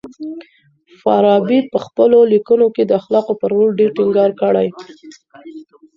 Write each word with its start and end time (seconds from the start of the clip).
فارابي 0.99 1.59
په 1.71 1.77
خپلو 1.85 2.17
ليکنو 2.31 2.67
کي 2.75 2.83
د 2.85 2.91
اخلاقو 3.01 3.33
پر 3.41 3.49
رول 3.55 3.69
ډېر 3.79 3.89
ټينګار 3.97 4.31
کړی. 4.41 4.67